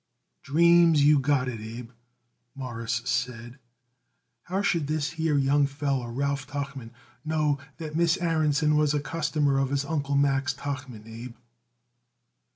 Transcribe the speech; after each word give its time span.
"Dreams 0.41 1.03
you 1.03 1.19
got 1.19 1.47
it, 1.47 1.59
Abe," 1.61 1.91
Morris 2.55 3.03
said. 3.05 3.59
"How 4.45 4.63
should 4.63 4.87
this 4.87 5.11
here 5.11 5.37
young 5.37 5.67
feller, 5.67 6.11
Ralph 6.11 6.47
Tuchman, 6.47 6.89
know 7.23 7.59
that 7.77 7.95
Miss 7.95 8.17
Aaronson 8.17 8.75
was 8.75 8.95
a 8.95 8.99
customer 8.99 9.59
of 9.59 9.69
his 9.69 9.85
Uncle 9.85 10.15
Max 10.15 10.55
Tuchman, 10.55 11.05
Abe?" 11.05 11.35